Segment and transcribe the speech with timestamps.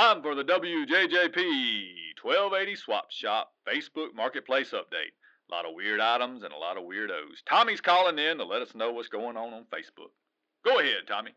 [0.00, 1.36] Time for the WJJP
[2.22, 5.12] 1280 Swap Shop Facebook Marketplace update.
[5.50, 7.44] A lot of weird items and a lot of weirdos.
[7.46, 10.08] Tommy's calling in to let us know what's going on on Facebook.
[10.64, 11.32] Go ahead, Tommy.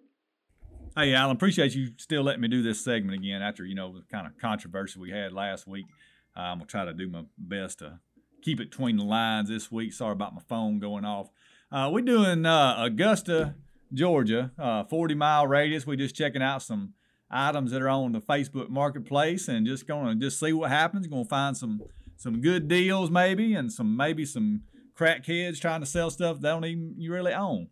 [0.95, 4.03] Hey, Alan, appreciate you still letting me do this segment again after, you know, the
[4.09, 5.85] kind of controversy we had last week.
[6.33, 7.99] Uh, I'm going to try to do my best to
[8.43, 9.91] keep it between the lines this week.
[9.91, 11.27] Sorry about my phone going off.
[11.69, 13.55] Uh, we're doing uh, Augusta,
[13.91, 15.85] Georgia, uh, 40 mile radius.
[15.85, 16.93] We're just checking out some
[17.33, 21.07] items that are on the Facebook Marketplace and just going to just see what happens.
[21.07, 21.81] Going to find some
[22.15, 24.61] some good deals maybe and some maybe some
[24.97, 27.67] crackheads trying to sell stuff they don't even you really own.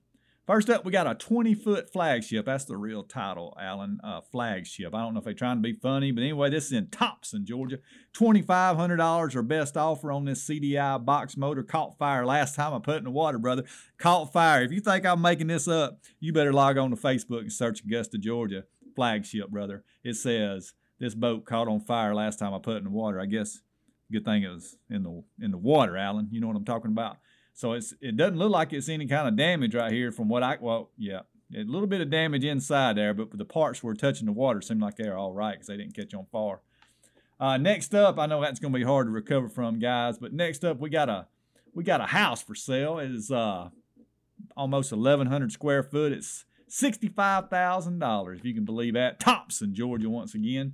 [0.47, 2.45] First up, we got a 20 foot flagship.
[2.45, 3.99] That's the real title, Alan.
[4.03, 4.93] Uh, flagship.
[4.93, 7.45] I don't know if they're trying to be funny, but anyway, this is in Thompson,
[7.45, 7.77] Georgia.
[8.17, 11.61] $2,500 or best offer on this CDI box motor.
[11.63, 13.63] Caught fire last time I put in the water, brother.
[13.99, 14.63] Caught fire.
[14.63, 17.81] If you think I'm making this up, you better log on to Facebook and search
[17.85, 18.63] Augusta, Georgia
[18.95, 19.83] flagship, brother.
[20.03, 23.19] It says this boat caught on fire last time I put it in the water.
[23.19, 23.59] I guess
[24.11, 26.27] good thing it was in the in the water, Alan.
[26.31, 27.17] You know what I'm talking about.
[27.53, 30.43] So it's it doesn't look like it's any kind of damage right here from what
[30.43, 31.21] I well yeah
[31.55, 34.81] a little bit of damage inside there, but the parts were touching the water seemed
[34.81, 36.61] like they're all right because they didn't catch on fire.
[37.39, 40.19] Uh, next up, I know that's going to be hard to recover from, guys.
[40.19, 41.27] But next up, we got a
[41.73, 42.99] we got a house for sale.
[42.99, 43.69] It is uh,
[44.55, 46.11] almost 1,100 square foot.
[46.11, 49.19] It's $65,000, if you can believe that.
[49.19, 50.73] Thompson, Georgia, once again.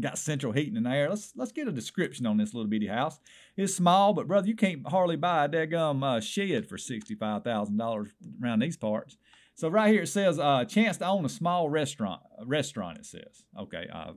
[0.00, 1.10] Got central heating in there.
[1.10, 3.20] Let's let's get a description on this little bitty house.
[3.58, 7.76] It's small, but brother, you can't hardly buy a daggum uh, shed for sixty-five thousand
[7.76, 8.08] dollars
[8.42, 9.18] around these parts.
[9.54, 12.22] So right here it says uh, chance to own a small restaurant.
[12.40, 13.44] A restaurant it says.
[13.60, 14.12] Okay, uh,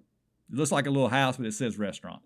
[0.50, 2.22] it looks like a little house, but it says restaurant.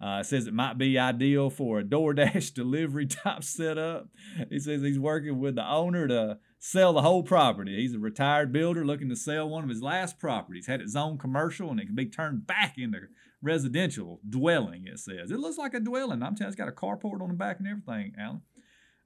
[0.00, 4.08] Uh, it says it might be ideal for a DoorDash delivery type setup.
[4.50, 7.76] He says he's working with the owner to sell the whole property.
[7.76, 10.66] He's a retired builder looking to sell one of his last properties.
[10.66, 13.08] Had its own commercial and it can be turned back into
[13.40, 15.30] residential dwelling, it says.
[15.30, 16.22] It looks like a dwelling.
[16.22, 18.42] I'm telling you, it's got a carport on the back and everything, Alan.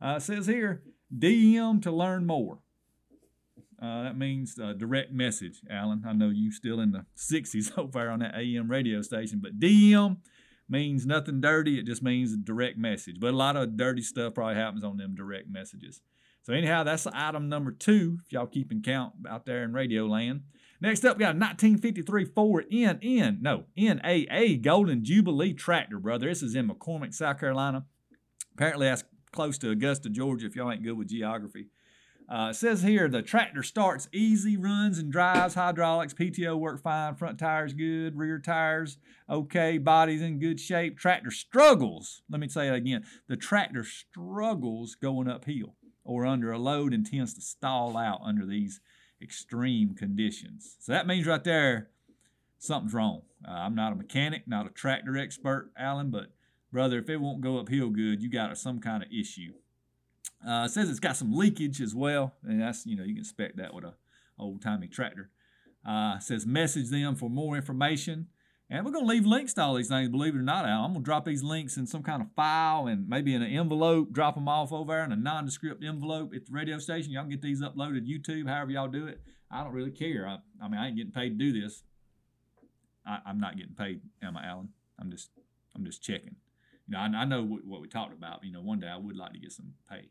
[0.01, 0.83] Uh, says here,
[1.17, 2.59] DM to learn more.
[3.81, 6.05] Uh, that means uh, direct message, Alan.
[6.07, 9.59] I know you still in the 60s over there on that AM radio station, but
[9.59, 10.19] DM
[10.69, 11.79] means nothing dirty.
[11.79, 13.17] It just means direct message.
[13.21, 16.01] But a lot of dirty stuff probably happens on them direct messages.
[16.43, 20.43] So anyhow, that's item number two, if y'all keeping count out there in radio land.
[20.81, 26.29] Next up, we got a 1953 Ford NN, no, NAA Golden Jubilee tractor, brother.
[26.29, 27.85] This is in McCormick, South Carolina.
[28.55, 31.69] Apparently that's close to Augusta, Georgia, if y'all ain't good with geography.
[32.29, 37.15] Uh, it says here the tractor starts easy, runs and drives, hydraulics, PTO work fine,
[37.15, 38.99] front tires good, rear tires
[39.31, 40.99] okay, body's in good shape.
[40.99, 42.23] Tractor struggles.
[42.29, 43.05] Let me say it again.
[43.29, 48.45] The tractor struggles going uphill or under a load and tends to stall out under
[48.47, 48.81] these
[49.21, 50.77] extreme conditions.
[50.81, 51.89] So that means right there
[52.59, 53.23] something's wrong.
[53.47, 56.33] Uh, I'm not a mechanic, not a tractor expert, Alan, but
[56.71, 59.53] brother, if it won't go uphill good, you got some kind of issue.
[60.47, 63.21] Uh, it says it's got some leakage as well, and that's you know you can
[63.21, 63.95] expect that with a
[64.39, 65.31] old timey tractor.
[65.87, 68.29] Uh, says message them for more information,
[68.73, 70.09] and we're gonna leave links to all these things.
[70.09, 72.87] Believe it or not, Al, I'm gonna drop these links in some kind of file
[72.87, 74.13] and maybe in an envelope.
[74.13, 77.13] Drop them off over there in a nondescript envelope at the radio station.
[77.13, 79.21] Y'all can get these uploaded YouTube, however y'all do it.
[79.51, 80.27] I don't really care.
[80.27, 81.83] I, I mean, I ain't getting paid to do this.
[83.07, 84.71] I, am not getting paid, am I, Alan?
[84.99, 85.29] I'm just
[85.77, 86.37] I'm just checking.
[86.89, 88.43] You know, I, I know what, what we talked about.
[88.43, 90.09] You know, one day I would like to get some pay.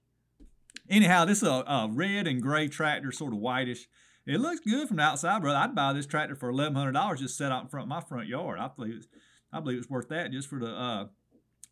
[0.87, 3.87] Anyhow, this is a, a red and gray tractor, sort of whitish.
[4.31, 5.59] It looks good from the outside, brother.
[5.59, 7.99] I'd buy this tractor for eleven hundred dollars just set out in front of my
[7.99, 8.59] front yard.
[8.59, 9.07] I believe it's,
[9.51, 11.07] I believe it's worth that just for the uh,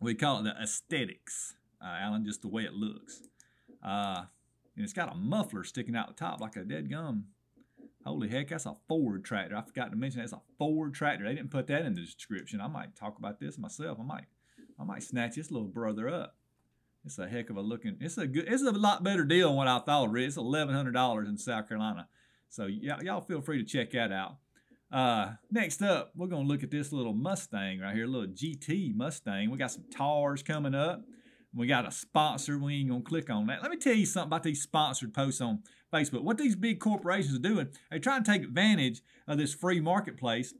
[0.02, 3.22] we call it the aesthetics, uh, Alan, just the way it looks.
[3.82, 4.24] Uh,
[4.76, 7.28] and it's got a muffler sticking out the top like a dead gum.
[8.06, 9.56] Holy heck, that's a Ford tractor.
[9.56, 11.24] I forgot to mention that's a Ford tractor.
[11.24, 12.60] They didn't put that in the description.
[12.60, 14.00] I might talk about this myself.
[14.02, 14.26] I might,
[14.78, 16.36] I might snatch this little brother up.
[17.06, 17.96] It's a heck of a looking.
[18.02, 18.50] It's a good.
[18.50, 20.14] It's a lot better deal than what I thought.
[20.18, 22.10] It's eleven hundred dollars in South Carolina.
[22.50, 24.38] So y'all feel free to check that out.
[24.92, 29.52] Uh, next up, we're gonna look at this little Mustang right here, little GT Mustang.
[29.52, 31.04] We got some tars coming up.
[31.54, 32.58] We got a sponsor.
[32.58, 33.62] We ain't gonna click on that.
[33.62, 35.62] Let me tell you something about these sponsored posts on
[35.94, 36.24] Facebook.
[36.24, 40.54] What these big corporations are doing, they try to take advantage of this free marketplace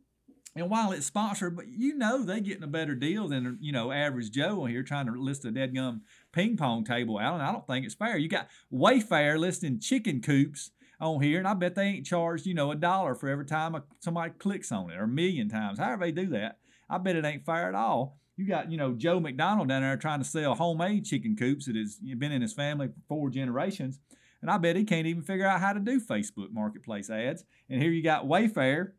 [0.56, 3.92] and while it's sponsored, but you know they getting a better deal than you know
[3.92, 6.02] average Joe here trying to list a dead gum
[6.32, 7.42] ping pong table, Alan.
[7.42, 8.18] I don't think it's fair.
[8.18, 12.54] You got Wayfair listing chicken coops on here, and I bet they ain't charged you
[12.54, 15.80] know a dollar for every time somebody clicks on it, or a million times.
[15.80, 16.58] However they do that,
[16.90, 18.18] I bet it ain't fair at all.
[18.36, 21.76] You got you know Joe McDonald down there trying to sell homemade chicken coops that
[21.76, 24.00] has been in his family for four generations,
[24.42, 27.44] and I bet he can't even figure out how to do Facebook Marketplace ads.
[27.70, 28.92] And here you got Wayfair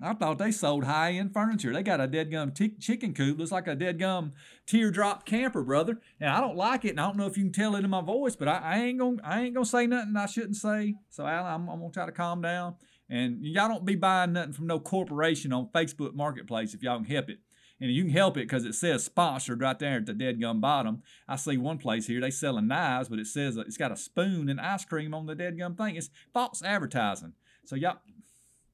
[0.00, 1.72] I thought they sold high end furniture.
[1.72, 3.38] They got a dead gum t- chicken coop.
[3.38, 4.32] Looks like a dead gum
[4.66, 6.00] teardrop camper, brother.
[6.20, 6.90] And I don't like it.
[6.90, 8.78] And I don't know if you can tell it in my voice, but I, I
[8.78, 10.96] ain't gonna I ain't gonna say nothing I shouldn't say.
[11.08, 12.74] So Alan, I'm, I'm gonna try to calm down.
[13.08, 17.06] And y'all don't be buying nothing from no corporation on Facebook Marketplace if y'all can
[17.06, 17.38] help it.
[17.80, 20.60] And you can help it because it says sponsored right there at the dead gum
[20.60, 21.02] bottom.
[21.28, 23.96] I see one place here they selling knives, but it says uh, it's got a
[23.96, 25.96] spoon and ice cream on the dead gum thing.
[25.96, 27.32] It's false advertising.
[27.64, 27.98] So y'all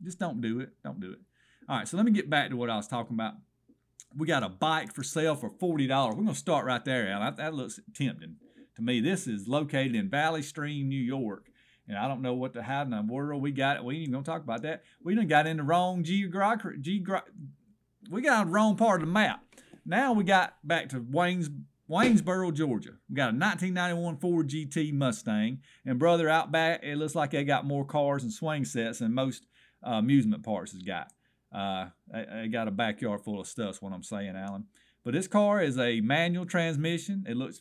[0.02, 0.70] just don't do it.
[0.84, 1.19] Don't do it.
[1.69, 3.34] All right, so let me get back to what I was talking about.
[4.16, 5.88] We got a bike for sale for $40.
[5.88, 7.20] We're going to start right there, Al.
[7.20, 8.37] That, that looks tempting
[8.76, 9.00] to me.
[9.00, 11.46] This is located in Valley Stream, New York.
[11.88, 13.76] And I don't know what the how in the world we got.
[13.76, 13.84] it.
[13.84, 14.82] We ain't even gonna talk about that.
[15.02, 16.81] We done got in the wrong geographic.
[16.81, 17.22] Geogra-
[18.10, 19.43] we got the wrong part of the map.
[19.84, 21.50] Now we got back to Wayne's
[21.90, 22.93] Waynesboro, Georgia.
[23.10, 27.44] We got a 1991 Ford GT Mustang, and brother, out back, it looks like they
[27.44, 29.44] got more cars and swing sets than most
[29.87, 31.12] uh, amusement parks has got.
[31.52, 33.82] Uh, they, got a backyard full of stuff.
[33.82, 34.67] what I'm saying, Alan.
[35.05, 37.25] But this car is a manual transmission.
[37.29, 37.61] It looks,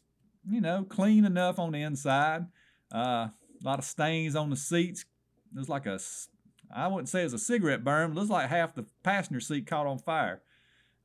[0.49, 2.45] you know, clean enough on the inside.
[2.93, 3.33] Uh, a
[3.63, 5.05] lot of stains on the seats.
[5.53, 5.99] Looks like a,
[6.73, 8.13] I wouldn't say it's a cigarette burn.
[8.13, 10.41] looks like half the passenger seat caught on fire.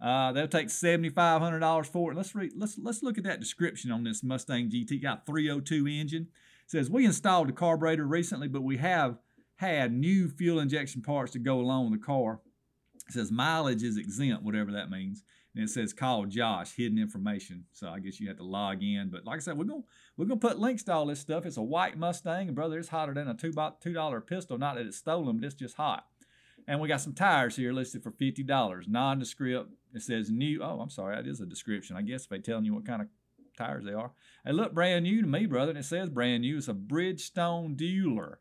[0.00, 2.16] Uh, they'll take seventy five hundred dollars for it.
[2.16, 2.52] Let's read.
[2.54, 5.02] Let's let's look at that description on this Mustang GT.
[5.02, 6.28] Got 302 engine.
[6.64, 9.16] It says we installed the carburetor recently, but we have
[9.56, 12.40] had new fuel injection parts to go along with the car.
[13.08, 15.22] It says mileage is exempt, whatever that means.
[15.54, 17.64] And it says call Josh, hidden information.
[17.72, 19.08] So I guess you have to log in.
[19.10, 19.84] But like I said, we're gonna
[20.16, 21.46] we're gonna put links to all this stuff.
[21.46, 24.58] It's a white Mustang, brother, it's hotter than a two two dollar pistol.
[24.58, 26.06] Not that it's stolen, but it's just hot.
[26.68, 29.70] And we got some tires here listed for fifty dollars, nondescript.
[29.94, 30.62] It says new.
[30.62, 31.96] Oh, I'm sorry, that is a description.
[31.96, 33.08] I guess if they telling you what kind of
[33.56, 34.10] tires they are.
[34.44, 35.70] They look brand new to me, brother.
[35.70, 36.58] And it says brand new.
[36.58, 38.36] It's a Bridgestone Dueler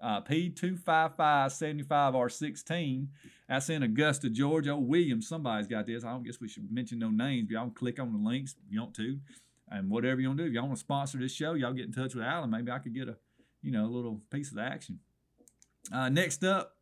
[0.00, 3.08] uh, P255R16.
[3.48, 4.70] That's in Augusta, Georgia.
[4.72, 6.04] Oh, Williams, somebody's got this.
[6.04, 8.52] I don't guess we should mention no names, but y'all can click on the links
[8.52, 9.18] if you want to.
[9.70, 10.48] And whatever you want to do.
[10.48, 12.50] If y'all want to sponsor this show, y'all get in touch with Alan.
[12.50, 13.16] Maybe I could get a,
[13.62, 15.00] you know, a little piece of the action.
[15.92, 16.76] Uh, next up,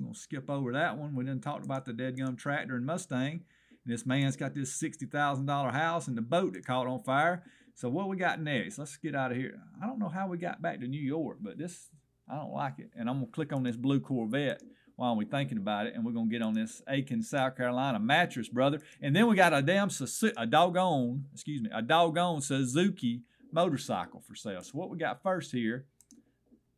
[0.00, 1.14] we're to skip over that one.
[1.14, 3.42] We done talked about the dead gum tractor and Mustang.
[3.84, 7.42] And this man's got this $60,000 house and the boat that caught on fire.
[7.74, 8.78] So what we got next?
[8.78, 9.58] Let's get out of here.
[9.82, 11.88] I don't know how we got back to New York, but this
[12.32, 12.90] I don't like it.
[12.96, 14.62] And I'm going to click on this blue Corvette
[14.96, 15.94] while we're thinking about it.
[15.94, 18.80] And we're going to get on this Aiken, South Carolina mattress, brother.
[19.02, 19.90] And then we got a damn,
[20.38, 24.62] a doggone, excuse me, a doggone Suzuki motorcycle for sale.
[24.62, 25.84] So what we got first here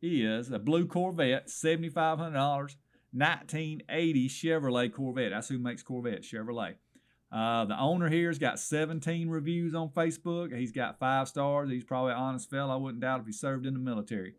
[0.01, 2.75] is a blue Corvette, $7,500,
[3.13, 5.31] 1980 Chevrolet Corvette.
[5.31, 6.75] That's who makes Corvette, Chevrolet.
[7.31, 10.55] Uh, the owner here has got 17 reviews on Facebook.
[10.55, 11.69] He's got five stars.
[11.69, 12.73] He's probably an honest fellow.
[12.73, 14.35] I wouldn't doubt if he served in the military.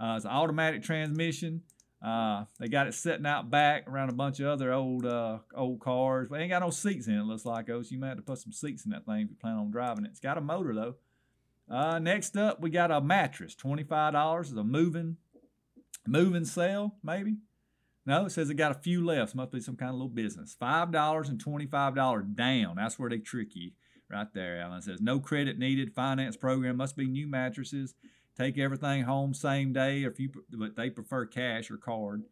[0.00, 1.62] Uh, it's an automatic transmission.
[2.04, 5.80] Uh, they got it sitting out back around a bunch of other old uh, old
[5.80, 6.28] cars.
[6.28, 7.22] But ain't got no seats in it.
[7.22, 9.30] Looks like oh, so you might have to put some seats in that thing if
[9.30, 10.10] you plan on driving it.
[10.10, 10.94] It's got a motor though.
[11.70, 13.54] Uh, next up, we got a mattress.
[13.54, 15.16] Twenty five dollars is a moving
[16.06, 17.36] moving sale maybe.
[18.04, 19.36] No, it says it got a few left.
[19.36, 20.56] Must be some kind of little business.
[20.58, 22.74] Five dollars and twenty five dollars down.
[22.76, 23.70] That's where they trick you
[24.10, 24.60] right there.
[24.60, 25.94] Alan it says no credit needed.
[25.94, 27.94] Finance program must be new mattresses
[28.36, 32.24] take everything home same day, if you but they prefer cash or card.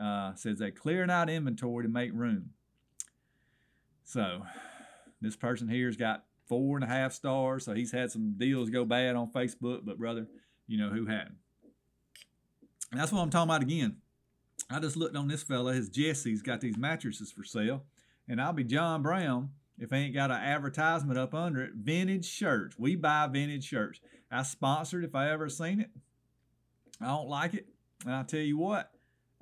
[0.00, 2.50] Uh, says they clearing out inventory to make room.
[4.02, 4.42] So
[5.20, 7.64] this person here's got four and a half stars.
[7.64, 10.26] So he's had some deals go bad on Facebook, but brother,
[10.66, 11.36] you know who hadn't.
[12.90, 13.96] And that's what I'm talking about again.
[14.70, 15.74] I just looked on this fella.
[15.74, 17.84] His Jesse's got these mattresses for sale,
[18.28, 21.72] and I'll be John Brown if I ain't got an advertisement up under it.
[21.74, 22.76] Vintage shirts.
[22.78, 24.00] We buy vintage shirts.
[24.30, 25.90] I sponsored if I ever seen it.
[27.00, 27.66] I don't like it.
[28.04, 28.90] And I'll tell you what,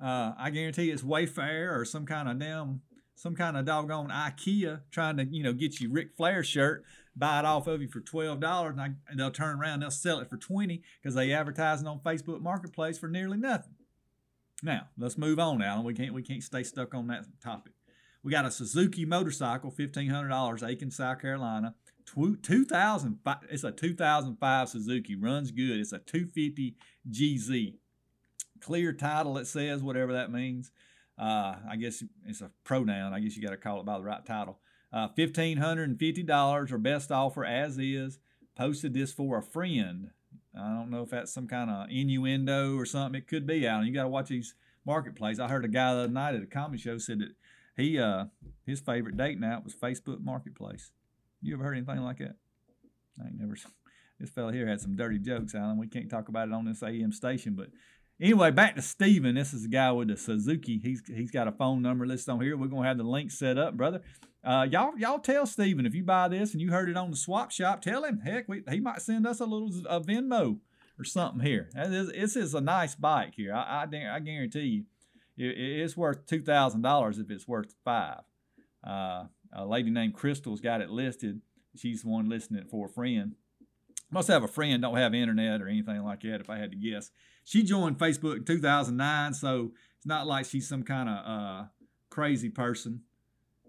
[0.03, 2.81] uh, I guarantee it's Wayfair or some kind of damn,
[3.15, 6.85] some kind of doggone IKEA trying to, you know, get you Ric Flair shirt,
[7.17, 10.21] buy it off of you for twelve dollars, and, and, they'll turn around they'll sell
[10.21, 13.75] it for twenty because they advertising on Facebook Marketplace for nearly nothing.
[14.62, 15.85] Now let's move on, Alan.
[15.85, 17.73] We can't we can't stay stuck on that topic.
[18.23, 21.75] We got a Suzuki motorcycle, fifteen hundred dollars, Aiken, South Carolina.
[22.14, 25.79] 2005 it's a 2005 Suzuki runs good.
[25.79, 26.76] It's a 250
[27.11, 27.75] GZ
[28.61, 30.71] clear title it says whatever that means.
[31.19, 33.12] Uh, I guess it's a pronoun.
[33.12, 34.59] I guess you got to call it by the right title.
[34.93, 38.19] Uh, $1550 or best offer as is
[38.57, 40.11] posted this for a friend.
[40.55, 43.85] I don't know if that's some kind of innuendo or something it could be out
[43.85, 46.47] you got to watch these marketplace I heard a guy the other night at a
[46.47, 47.35] comedy show said that
[47.76, 48.26] he uh
[48.67, 50.93] his favorite date night was Facebook Marketplace
[51.43, 52.37] you ever heard anything like that?
[53.21, 53.57] I ain't never.
[54.19, 55.76] This fella here had some dirty jokes, Alan.
[55.76, 57.69] We can't talk about it on this AM station, but
[58.21, 59.35] Anyway, back to Steven.
[59.35, 60.79] This is the guy with the Suzuki.
[60.81, 62.57] He's he's got a phone number listed on here.
[62.57, 64.00] We're gonna have the link set up, brother.
[64.45, 67.17] Uh, y'all y'all tell Steven if you buy this and you heard it on the
[67.17, 68.21] swap shop, tell him.
[68.21, 70.59] Heck, we, he might send us a little a Venmo
[71.00, 71.69] or something here.
[71.75, 73.52] This is a nice bike here.
[73.52, 74.85] I I, I guarantee you,
[75.37, 78.21] it, it's worth two thousand dollars if it's worth five.
[78.87, 81.41] Uh, a lady named Crystal's got it listed.
[81.77, 83.35] She's the one listing it for a friend.
[84.11, 86.77] Must have a friend, don't have internet or anything like that, if I had to
[86.77, 87.11] guess.
[87.45, 91.65] She joined Facebook in 2009, so it's not like she's some kind of uh,
[92.11, 93.01] crazy person,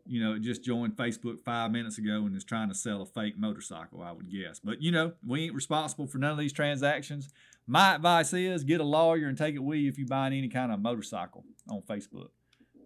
[0.06, 3.38] you know, just joined Facebook five minutes ago and is trying to sell a fake
[3.38, 4.60] motorcycle, I would guess.
[4.60, 7.30] But, you know, we ain't responsible for none of these transactions.
[7.66, 10.50] My advice is get a lawyer and take it with you if you buy any
[10.50, 12.30] kind of motorcycle on Facebook.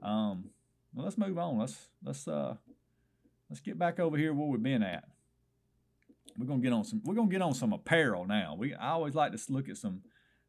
[0.03, 0.51] Um,
[0.93, 1.57] well, let's move on.
[1.57, 2.55] Let's let's uh
[3.50, 5.05] let's get back over here where we've been at.
[6.38, 7.01] We're gonna get on some.
[7.03, 8.55] We're gonna get on some apparel now.
[8.57, 10.01] We I always like to look at some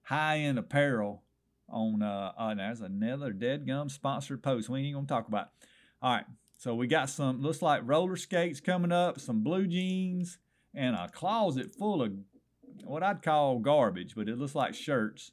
[0.03, 1.23] high end apparel
[1.69, 2.03] on.
[2.03, 4.69] Uh, uh, there's another dead gum sponsored post.
[4.69, 5.47] We ain't gonna talk about.
[5.47, 5.69] It.
[6.03, 6.27] All right.
[6.59, 10.39] So we got some looks like roller skates coming up, some blue jeans,
[10.75, 12.13] and a closet full of
[12.85, 15.33] what I'd call garbage, but it looks like shirts.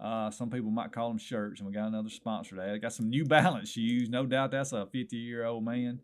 [0.00, 2.78] Uh, some people might call them shirts, and we got another sponsor there.
[2.78, 4.08] Got some New Balance shoes.
[4.08, 6.00] No doubt that's a 50 year old man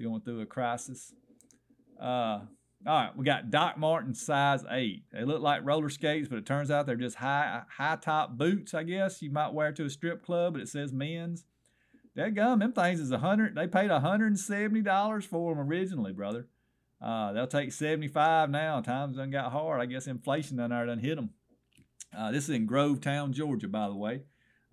[0.00, 1.12] going through a crisis.
[2.00, 2.40] Uh,
[2.86, 5.02] all right, we got Doc Martens size eight.
[5.12, 8.72] They look like roller skates, but it turns out they're just high high top boots.
[8.72, 11.44] I guess you might wear to a strip club, but it says men's.
[12.14, 13.56] That gum, them things is a hundred.
[13.56, 16.46] They paid hundred and seventy dollars for them originally, brother.
[17.00, 18.80] Uh, they'll take seventy five now.
[18.80, 19.80] Times done got hard.
[19.80, 21.30] I guess inflation done there done hit them.
[22.16, 24.22] Uh, this is in Grovetown, Georgia, by the way.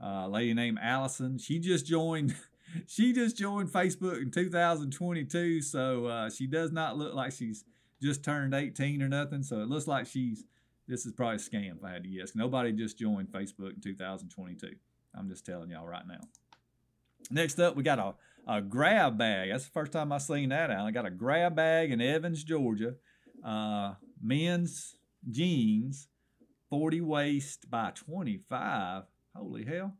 [0.01, 1.37] Uh, lady named Allison.
[1.37, 2.35] She just joined.
[2.87, 7.63] she just joined Facebook in 2022, so uh, she does not look like she's
[8.01, 9.43] just turned 18 or nothing.
[9.43, 10.43] So it looks like she's,
[10.87, 12.35] this is probably a scam if I had to guess.
[12.35, 14.75] Nobody just joined Facebook in 2022.
[15.17, 16.19] I'm just telling y'all right now.
[17.31, 18.13] Next up, we got a,
[18.47, 19.49] a grab bag.
[19.51, 20.85] That's the first time I've seen that out.
[20.85, 22.95] I got a grab bag in Evans, Georgia.
[23.43, 24.95] Uh, men's
[25.29, 26.07] jeans,
[26.69, 29.03] 40 waist by 25.
[29.35, 29.93] Holy hell.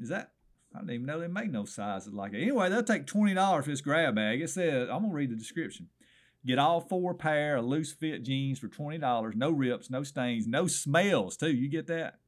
[0.00, 0.32] Is that
[0.74, 2.42] I didn't even know they make no sizes like it.
[2.42, 4.42] Anyway, they'll take twenty dollars for this grab bag.
[4.42, 5.88] It says I'm gonna read the description.
[6.46, 9.34] Get all four pair of loose fit jeans for $20.
[9.34, 11.50] No rips, no stains, no smells, too.
[11.50, 12.20] You get that?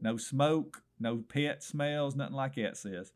[0.00, 3.10] No smoke, no pet smells, nothing like that says.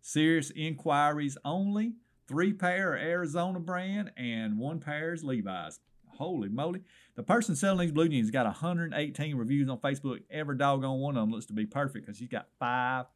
[0.00, 1.94] Serious inquiries only.
[2.26, 5.80] Three pair Arizona brand and one pair is Levi's.
[6.06, 6.82] Holy moly.
[7.16, 10.20] The person selling these blue jeans got 118 reviews on Facebook.
[10.30, 13.06] Every doggone one of them looks to be perfect because she's got five,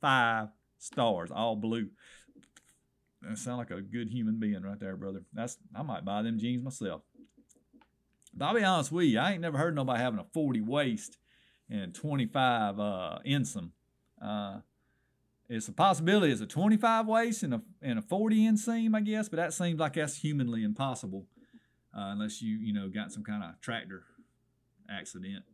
[0.00, 0.48] five
[0.78, 1.88] stars, all blue.
[3.22, 5.22] That sound like a good human being right there, brother.
[5.32, 7.02] That's I might buy them jeans myself.
[8.32, 11.18] But I'll be honest with you, I ain't never heard nobody having a 40 waist
[11.68, 13.70] and 25 uh, inseam.
[14.22, 14.58] Uh,
[15.48, 19.28] it's a possibility it's a 25 waist and a, and a 40 inseam, I guess,
[19.28, 21.26] but that seems like that's humanly impossible
[21.96, 24.04] uh, unless you, you know, got some kind of tractor
[24.90, 25.44] accident.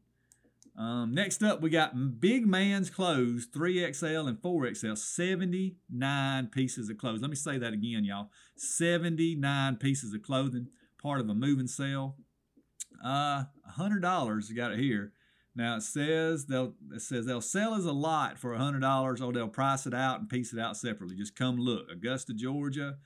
[0.76, 7.20] Um, next up, we got Big Man's Clothes, 3XL and 4XL, 79 pieces of clothes.
[7.20, 8.30] Let me say that again, y'all.
[8.56, 10.68] 79 pieces of clothing,
[11.00, 12.16] part of a moving sale.
[13.04, 13.44] Uh,
[13.78, 15.12] $100, you got it here.
[15.56, 19.48] Now it says they'll it says they'll sell as a lot for $100 or they'll
[19.48, 21.16] price it out and piece it out separately.
[21.16, 21.90] Just come look.
[21.90, 22.96] Augusta, Georgia.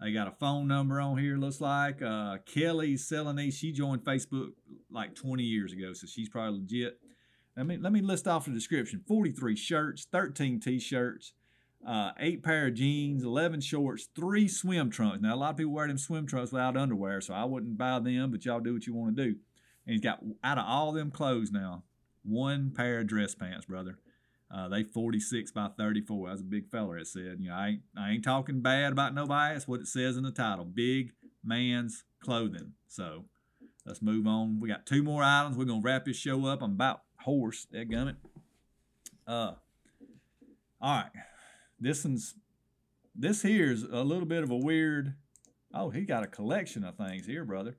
[0.00, 2.00] They got a phone number on here, looks like.
[2.00, 3.56] Uh, Kelly's selling these.
[3.56, 4.50] She joined Facebook
[4.90, 7.00] like 20 years ago, so she's probably legit.
[7.56, 11.32] Let me, let me list off the description 43 shirts, 13 t shirts,
[11.84, 15.20] uh, eight pair of jeans, 11 shorts, three swim trunks.
[15.20, 17.98] Now, a lot of people wear them swim trunks without underwear, so I wouldn't buy
[17.98, 19.36] them, but y'all do what you want to do.
[19.84, 21.82] And he's got, out of all them clothes now,
[22.22, 23.98] one pair of dress pants, brother.
[24.50, 26.28] Uh, they 46 by 34.
[26.28, 26.98] That's a big feller.
[26.98, 29.54] It said, you know, I ain't, I ain't talking bad about nobody.
[29.54, 30.64] That's what it says in the title.
[30.64, 31.12] Big
[31.44, 32.72] man's clothing.
[32.86, 33.24] So
[33.84, 34.58] let's move on.
[34.60, 35.56] We got two more items.
[35.56, 36.62] We're gonna wrap this show up.
[36.62, 37.66] I'm about horse.
[37.72, 38.16] That gummit.
[39.26, 39.52] Uh,
[40.80, 41.10] all right.
[41.78, 42.34] This one's
[43.14, 45.14] this here's a little bit of a weird.
[45.74, 47.76] Oh, he got a collection of things here, brother.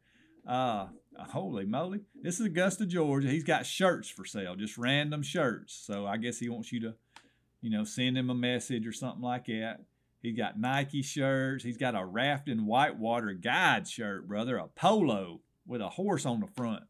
[0.49, 0.87] Uh,
[1.29, 1.99] holy moly.
[2.23, 3.29] This is Augusta, Georgia.
[3.29, 5.79] He's got shirts for sale, just random shirts.
[5.85, 6.95] So I guess he wants you to,
[7.61, 9.81] you know, send him a message or something like that.
[10.23, 11.63] He's got Nike shirts.
[11.63, 16.47] He's got a rafting whitewater guide shirt, brother, a polo with a horse on the
[16.47, 16.81] front.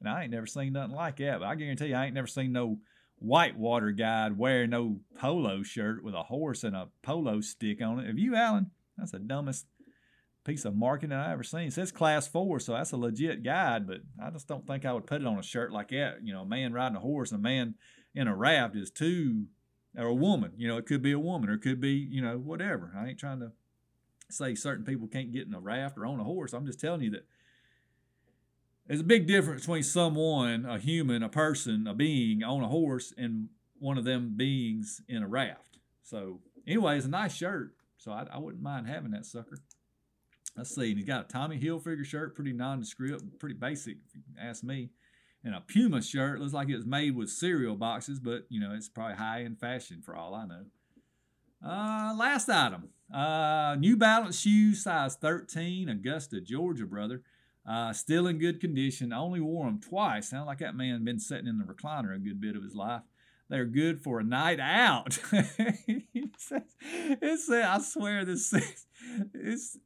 [0.00, 1.38] And I ain't never seen nothing like that.
[1.38, 2.78] But I guarantee you, I ain't never seen no
[3.20, 8.08] whitewater guide wearing no polo shirt with a horse and a polo stick on it.
[8.08, 8.72] Have you, Alan?
[8.96, 9.66] That's the dumbest
[10.44, 11.68] piece of marketing I ever seen.
[11.68, 14.92] It says class four, so that's a legit guide, but I just don't think I
[14.92, 16.18] would put it on a shirt like that.
[16.22, 17.74] You know, a man riding a horse and a man
[18.14, 19.46] in a raft is two,
[19.96, 20.52] or a woman.
[20.56, 22.92] You know, it could be a woman or it could be, you know, whatever.
[22.96, 23.52] I ain't trying to
[24.30, 26.52] say certain people can't get in a raft or on a horse.
[26.52, 27.26] I'm just telling you that
[28.86, 33.12] there's a big difference between someone, a human, a person, a being on a horse,
[33.18, 35.78] and one of them beings in a raft.
[36.02, 37.74] So, anyway, it's a nice shirt.
[37.98, 39.58] So I, I wouldn't mind having that sucker.
[40.58, 40.92] Let's see.
[40.92, 44.90] He's got a Tommy Hilfiger shirt, pretty nondescript, pretty basic, if you ask me.
[45.44, 46.40] And a Puma shirt.
[46.40, 49.60] Looks like it was made with cereal boxes, but you know, it's probably high end
[49.60, 50.64] fashion for all I know.
[51.64, 52.88] Uh, last item.
[53.14, 57.22] Uh, New Balance shoes, size 13, Augusta, Georgia, brother.
[57.64, 59.12] Uh, still in good condition.
[59.12, 60.30] Only wore them twice.
[60.30, 63.02] Sound like that man been sitting in the recliner a good bit of his life.
[63.48, 65.18] They're good for a night out.
[65.32, 68.86] it, says, it says, I swear this says,
[69.32, 69.78] it's,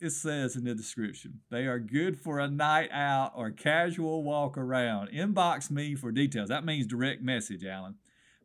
[0.00, 1.40] it says in the description.
[1.50, 5.10] They are good for a night out or casual walk around.
[5.10, 6.48] Inbox me for details.
[6.48, 7.96] That means direct message, Alan.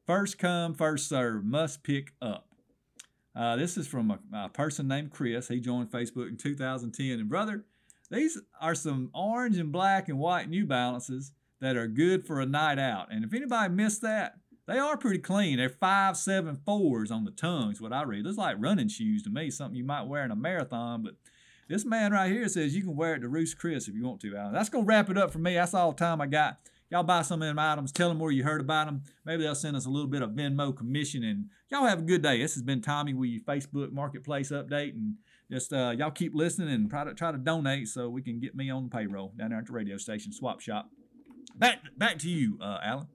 [0.05, 1.45] First come, first serve.
[1.45, 2.47] Must pick up.
[3.35, 5.47] Uh, this is from a, a, person named Chris.
[5.47, 7.19] He joined Facebook in 2010.
[7.19, 7.65] And brother,
[8.11, 11.31] these are some orange and black and white New Balances
[11.61, 13.11] that are good for a night out.
[13.11, 14.35] And if anybody missed that,
[14.67, 15.57] they are pretty clean.
[15.57, 18.23] They're five, seven, fours on the tongues, what I read.
[18.23, 21.03] Looks like running shoes to me, something you might wear in a marathon.
[21.03, 21.15] But
[21.67, 24.21] this man right here says you can wear it to Ruth's Chris if you want
[24.21, 24.53] to, Alan.
[24.53, 25.55] That's going to wrap it up for me.
[25.55, 26.57] That's all the time I got.
[26.89, 27.91] Y'all buy some of them items.
[27.91, 29.01] Tell them where you heard about them.
[29.25, 31.23] Maybe they'll send us a little bit of Venmo commission.
[31.23, 32.39] And y'all have a good day.
[32.39, 34.91] This has been Tommy with your Facebook Marketplace update.
[34.91, 35.15] And
[35.49, 38.55] just uh, y'all keep listening and try to try to donate so we can get
[38.55, 40.89] me on the payroll down there at the radio station swap shop.
[41.55, 43.07] Back back to you, uh, Alan.